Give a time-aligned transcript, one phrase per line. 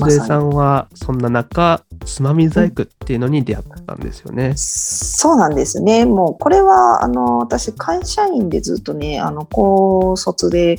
[0.00, 4.54] 小出さんはそんな中つまみ細工っていうのに出会ったんですよね。
[4.56, 6.06] そうなんですね。
[6.06, 10.78] もうこれはあの私会社員でずっとねあの高卒で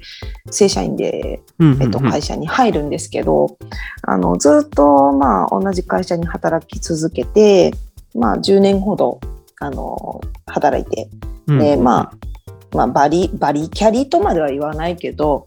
[0.50, 1.42] 正社員で、
[1.80, 3.58] えっと、会社に入るんですけど、
[4.04, 7.74] あのずっとまあ同じ会社に働き続けて、
[8.16, 9.20] まあ、10年ほど
[9.60, 11.10] あの働いて、
[11.48, 12.14] でまあ
[12.74, 15.46] まあ、バリバリキャリとまでは言わないけど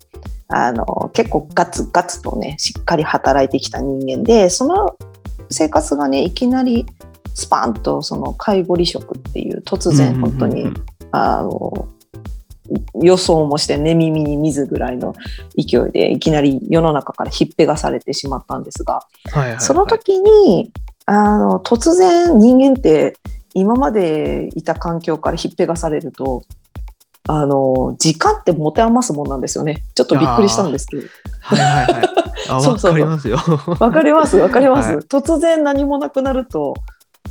[0.57, 4.97] あの結構ガツガツとねしっかり働いてきた人間でその
[5.51, 6.87] 生活がねいきなり
[7.35, 10.73] スパンとその介護離職っていう突然本当に、
[11.11, 11.89] あの
[13.03, 15.17] 予想もして寝耳に水ぐらいの
[15.57, 19.07] 勢いでいきなり世の中からひっぺがされてしまったんですが、
[19.59, 20.71] その時に
[21.07, 23.17] あの突然人間って
[23.55, 26.45] 今までいた環境からひっぺがされると
[27.27, 29.83] あの時間って持て余すもんなんですよね。
[29.95, 31.03] ちょっとびっくりしたんですけど。
[31.41, 32.09] はいはいはい。
[32.51, 33.39] あ そうそうわかりますよ。
[33.79, 36.75] わかりますわかります、はい、突然何もなくなると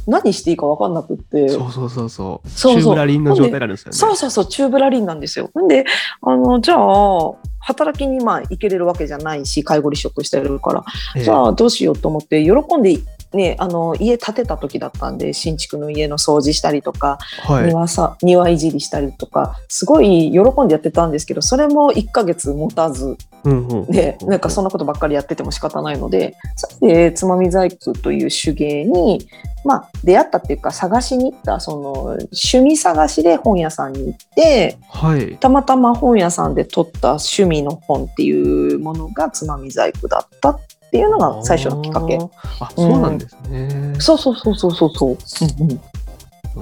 [0.08, 1.48] 何していいか分かんなくって。
[1.50, 2.50] そうそうそうそう。
[2.50, 3.98] そうチューブラリンの状態なんですよね。
[3.98, 4.46] そうそうそう。
[4.48, 5.52] チューブラリンなんですよ。
[5.54, 5.86] なんで
[6.22, 10.84] あのじゃあ働きにまあ行けれるわけじゃないし介護離職してるから、
[11.16, 13.00] えー、じゃあどうしようと思って喜んで
[13.34, 29.28] ね、あの家建てた時だったんで新築の家の掃除したりとか、はい、庭さ庭いじりしたりとかすごい喜んでやってたんですけどそれも1ヶ月持たず、うんうん、でなんかそんなことばっかりやってても仕方ないのでそれでつまみ細工という手芸に、
[29.66, 40.60] まあ、出会ったっていうか探しに行ったその趣味探しで本屋さんに行って、はい、たまたま本屋さんで撮った趣味の本っていうものがつまみ細工だったっ
[40.94, 42.20] ていうのが最初のきっかけ。
[42.60, 43.68] あ、そうなんですね。
[43.96, 45.18] うん、そうそうそうそうそうそう。
[45.60, 45.82] うんうん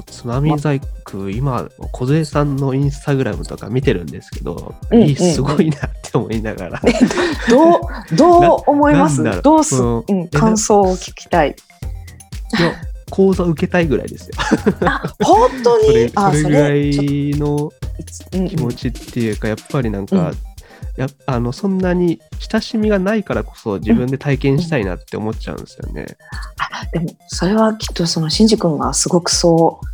[0.06, 6.82] つまみ細工、今、梢さんのインスタグラムとか見てるんですけど、うんうん、すごいなって思いながら。
[7.50, 9.22] どう、どう思います？
[9.42, 11.50] どうす、うん、感想を聞きたい。
[11.50, 12.74] いや、
[13.10, 14.36] 講座受けたいぐらいですよ。
[15.22, 16.08] 本当に？
[16.16, 17.70] それぐらいの
[18.48, 20.32] 気持ちっていうか、やっぱりなんか、
[20.98, 26.18] やあのそんなに親しみがないからこそ自分で体験したいなって思っちゃうんですよね。
[26.58, 29.88] あでもそれはきっとそのしんじ君がすごくそう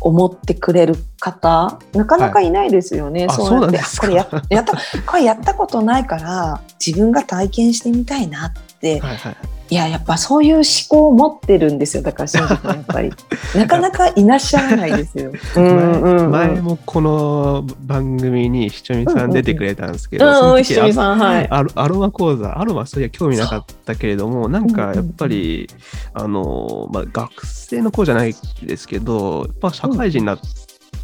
[0.00, 3.26] 思ってくれる方なかなかいないですよね。
[3.26, 4.76] はい、そうやってこれややった
[5.06, 9.36] これやったことないから自分が体験してみたいなって、はいはい、
[9.72, 12.02] いややっぱそういう思考を持ってるんですよ。
[12.02, 13.10] だから新宿やっぱり。
[13.56, 15.32] なかなかいらっしゃらないですよ。
[15.56, 21.48] 前前もこの番組にひちょみさん出てくれたんですけど、うんうん、ひちょみさんはい。
[21.48, 25.70] アロアロマ講座アロマそういや興味なかったけれどもなんかやっぱり、
[26.12, 30.38] あのまあ学生の子じゃないですけどやっぱ社会人になっ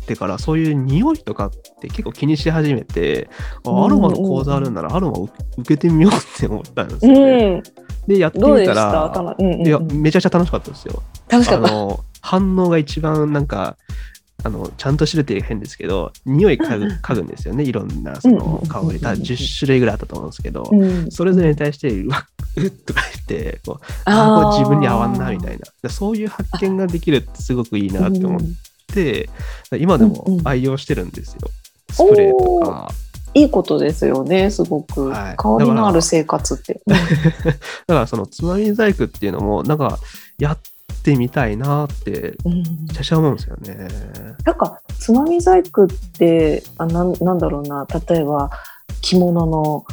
[0.06, 1.50] て、からそういう匂いとかっ
[1.80, 3.30] て結構気にし始めて、
[3.64, 5.18] アロマの講座あるんならアロマ
[5.56, 7.18] 受けてみようって思ったんですよね。
[7.18, 7.62] うん、
[8.08, 11.02] でやってみたら、うんうん、いやめちゃくちゃ楽しかったですよ。
[11.28, 11.70] 楽しかった？
[12.22, 13.76] 反応が一番なんか
[14.44, 17.64] あのちゃんと知るって変ですけど匂い嗅ぐ嗅ぐんですよね。
[17.64, 22.24] いろんなその香り、た10種類ぐらいあったと思うんですけど、うん、それぞれに対してうわっ
[22.56, 25.90] うっとか言ってこうあこ自分に合わんなみたいな。
[25.90, 28.40] そういう発見ができるってすごくいいなって思っ、
[29.78, 31.40] 今でも愛用してるんですよ。
[31.44, 32.88] うん、スプレーとか。
[33.38, 35.08] いいことですよね、すごく。
[35.08, 36.80] はい、香りのある生活って。
[36.86, 36.94] だ
[37.94, 39.98] からそのつまみ細工っていうのも、なんか
[40.38, 40.58] やっ
[41.02, 42.36] てみたいなって、
[42.92, 43.88] ちゃしゃ思うんですよね。
[44.44, 48.50] なんかつまみ細工ってあな、なんだろうな、例えば
[49.00, 49.84] 着物の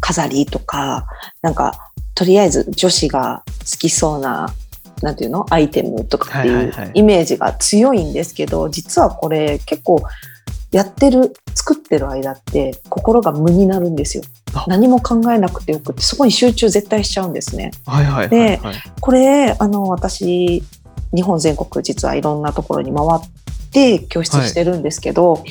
[0.00, 1.02] 飾りとか、うん、
[1.42, 4.52] なんかとりあえず女子が好きそうな
[5.02, 5.44] なんていうの？
[5.50, 10.02] アイテムとかっていうイメージが強いんですけど、実はこれ結構
[10.72, 14.24] やってる作ってる間って心が無になるんですよ。
[14.66, 17.70] 何も考えなくてよくてそこに集中絶対しちゃうんですね。
[17.86, 20.62] はいはいはいはい、でこれあの私
[21.14, 23.30] 日本全国実はいろんなところに回っ
[23.70, 25.44] て教室してるんですけど、はい、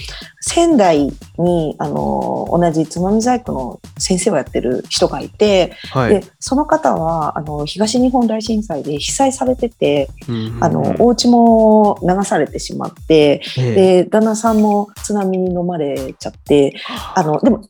[0.47, 16.79] 仙台にあの同じつまみ細工の先生をやってる人がいて、はい、でその方はあの東日本大震災で被災されてて、うんうん、あのお家も流されてしまって、で旦那さんも津波に飲まれちゃって
[17.15, 17.67] あのでも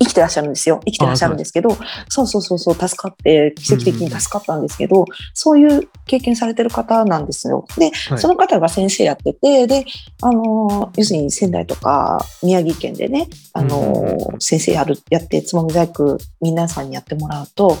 [0.00, 0.80] 生きてらっしゃるんですよ。
[0.84, 1.70] 生きてらっしゃるんですけど
[2.08, 7.64] そうそうそうそう助かって奇跡的に助かったんですけど、うん、そういう経験されてる方なんですよ。
[7.76, 9.84] で、はい、その方が先生やっててで
[10.20, 12.07] あの要するに仙台とか
[12.42, 17.76] 宮城県でねあの、先生やるやってつまみ細工皆さんにやってもらうと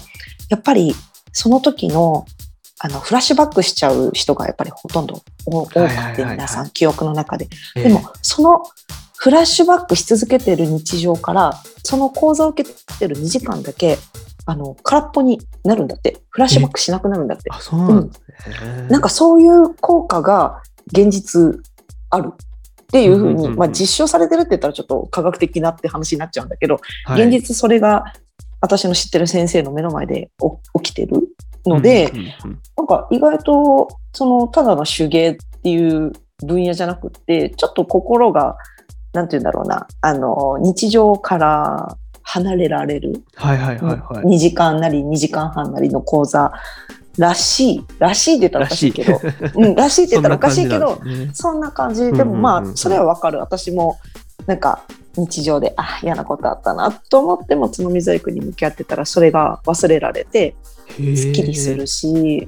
[0.48, 0.94] やっぱり
[1.32, 2.26] その時の
[2.80, 5.80] あのフラッシュバックしちゃう人がやっぱりほとんど多くて
[6.24, 7.48] 皆さん記憶の中で。
[7.74, 8.62] でもその
[9.16, 12.70] フラッシュバックし続けてる日常からその講座を受け
[13.00, 13.98] てる2時間だけ
[14.46, 16.18] あの空っぽになるんだって。
[16.30, 17.50] フラッシュバックしなくなるんだって。
[17.50, 21.60] あそうなんうん、なんかそういう効果が現実
[22.10, 22.32] ある
[22.88, 28.14] っていうふうに、まあ、実証されてるって言ったらちょっと科学的なって話になっちゃうんだけど、はい、現実それが
[28.60, 30.30] 私の知ってる先生の目の前で
[30.82, 31.28] 起きてる
[31.66, 32.10] ので、
[32.76, 36.12] なんか意外とそのただの手芸っていう
[36.44, 38.56] 分野じゃなくってちょっと心が
[39.12, 46.52] なんて言うんだろうなあの日常から離れられる、はいはいはいはい、2時間なり2時間半なりの講座
[47.18, 47.84] らしい。
[47.98, 49.20] らしいって言ったらおかしいけど。
[49.54, 51.00] うん、らしいって言ったらおかしいけど
[51.32, 53.38] そんな感じでもまあそれはわかる。
[53.40, 53.98] 私も
[54.46, 54.82] なんか
[55.16, 60.54] 日常であ嫌なことあったなと思ってもつのみ細工に向き合ってたらそれが忘れられて
[60.96, 62.46] すっきりするし、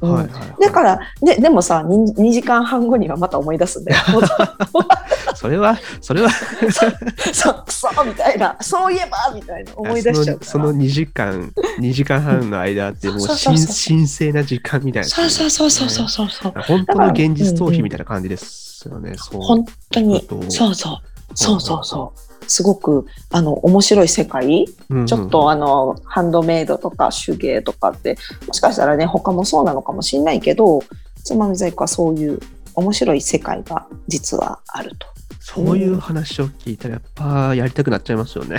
[0.60, 4.02] だからででもさ 2, 2, 時間半後にはまた思い出すんだよ。
[5.40, 6.28] それはそれは
[7.32, 8.54] そくそみたいな。
[8.60, 9.72] そういえばみたいな。
[9.74, 16.52] 思い出しちゃうその2時間2時間半の間ってもう神聖な時間みたいな、ね、そうそうそうそうそうそう。
[16.66, 19.12] 本当の現実逃避みたいな感じですよね。
[19.32, 19.42] うんう。
[19.42, 20.98] ん、本当にそうそう。
[21.34, 22.20] そうそうそう。
[22.46, 30.82] すごくあの面白い世界、うんうん、ちょっとあのハンドメイドとか手芸とかってもしかしたらね他もそうなのかもしれないけど
[31.24, 32.40] つまみ細工はそういう
[32.74, 35.06] 面白い世界が実はあると。
[35.40, 35.78] そう。
[35.78, 38.58] いう話を聞いたらやっぱやりたくなっちゃいますよね。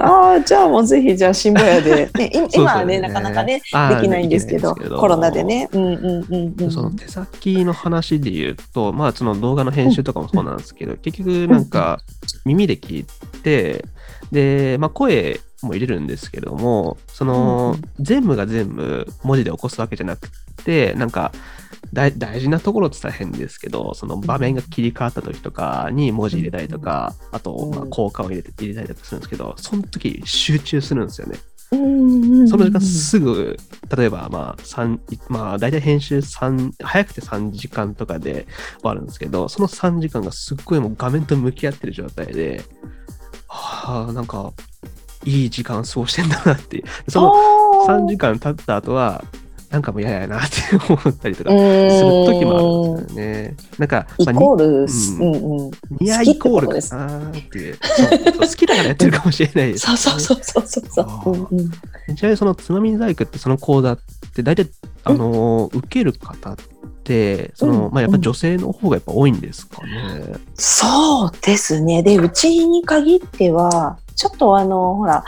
[0.00, 3.62] ああじゃあもうぜひじゃあ新聞屋で、 ね、今はねなかなかねで
[4.00, 5.68] きないんですけどコロナでね。
[5.72, 12.00] うんうんうんうん、その手先の話で言うとまあその動画の編集とかもそうなんですけど、結局なんか
[12.44, 13.06] 耳で聞い
[13.42, 13.84] て
[14.30, 20.28] で、まあ、声も入れるんですけどもその、全部が全部文字で起こすわけじゃなく
[20.64, 21.32] てなんか
[21.92, 31.38] 大事なところって言ったら変ですけど、その場面が切り替わった時とかに文字入れたりとか、あと、まあ、効果を入れて入れたりとかするんですけど、その時集中するんですよね。
[31.72, 33.56] その時間すぐ、
[33.96, 38.46] 例えば、まあ、三まあ、大体編集3、早くて3時間とかで
[38.80, 42.62] 終わるんですけど、その3時間がすっごいもう画面と向き合ってる状態で、
[43.48, 44.52] はあ、なんか、
[45.24, 47.10] いい時間過ごしてんだなっていう。
[47.10, 47.32] その
[47.86, 49.24] 3時間経った後は、
[49.72, 53.56] なんかもう嫌やなって思ったりとかする時もあるんですよね。
[53.78, 55.64] なんか、まあ、イコール、うん。
[55.64, 57.78] うん、ニアイコールかなっていう。
[58.38, 61.30] 好きだからやってるかもしれないです、ね、 そうそうそうそうそう。
[61.30, 61.70] うんうん、
[62.14, 63.98] ちなみにそのつまみ細工ってその講座っ
[64.34, 64.68] て大体
[65.04, 66.56] あの、受ける方っ
[67.02, 70.34] てその、まあ、やっぱ女性の方がやっぱ多いんですかね。
[70.54, 72.02] そうですね。
[72.02, 75.24] でうちに限ってはちょっとあのほら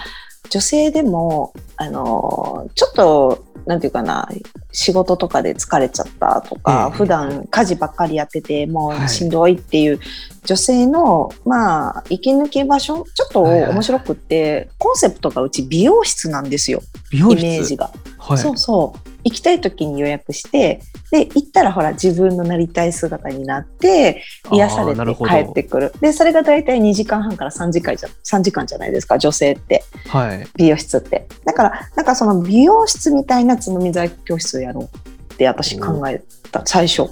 [0.55, 4.29] 女性でもあのちょっとなんていうかな
[4.71, 9.99] 仕事とかで疲れちゃったとか、えー、普段家事ばっかりやっててもうしんどいっていう
[10.45, 16.83] 女性の、はい、まあ息抜き場所ちょっと面白くって、はいはい、コンセプトがうち美容室なんですよ。
[17.11, 17.91] イメージが。
[18.17, 20.81] はい、そうそう行きたい時に予約して
[21.11, 24.23] で行ったらほら自分のなりたい姿になって
[24.53, 25.93] 癒されて帰ってくる。
[26.01, 31.27] でそれが大体2時間半から3時間じゃ3時間じゃないですか女性って、はい、美容室って。
[31.45, 36.23] だからなんかその美容室みたいなつのみ細工教室をやろうって私考え
[36.53, 36.63] た。
[36.67, 37.03] 最初。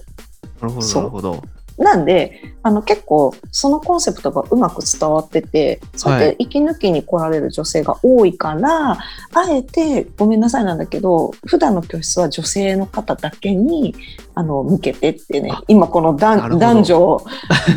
[0.61, 1.43] なるほどなるほど
[1.79, 8.99] なんであの結構そのコンセプトがうまく伝わっててそうやって息抜きに来られる女性が多いから、はい、
[9.35, 13.95] あえてごめんなさいなんだけど普段の教室は女性の方だけに
[14.35, 17.25] あの向けてってね今この男女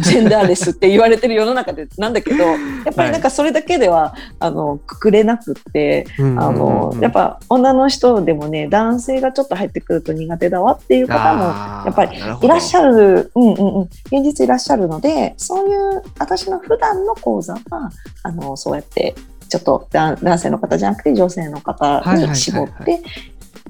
[0.01, 2.55] ジェンダーレスって言われてる世の中で なんだけどや
[2.91, 6.21] っぱりなんかそれだけでは、はい、あのくくれなくって、あ
[6.51, 17.91] のやっぱ女の人でもね男性がちょっと入ってくると苦手だわっていう方もやっぱりいらっしゃる、うんうんうん、現実いらっしゃるのでそういう私の普段の講座は
[18.23, 19.15] あのそうやって
[19.49, 23.01] ちょっと男性の方じゃなくて女性の方に絞って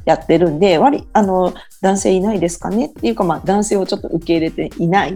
[0.05, 2.85] やってるんで、割あの男性いないですかね？
[2.85, 5.13] っていうか、まあ、男性をちょっと受け入れていないっ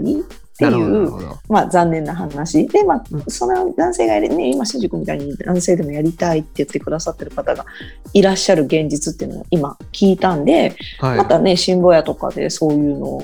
[0.57, 1.11] ていう、
[1.47, 2.67] まあ、残念な話。
[2.67, 7.65] で、まあ、その男性がやり、ね、今新宿みたいに男性でもやりたいって言ってくださってる方が
[8.13, 13.23] いらっしゃる現実っていうのを今聞いたんで、はい、またね新聞屋とかでそういうのを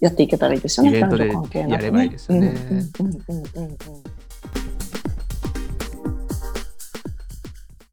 [0.00, 0.98] やっていけたらいいですよね。
[0.98, 2.48] イベントでやればいいですよね。
[2.48, 3.76] うんうんうんうんうん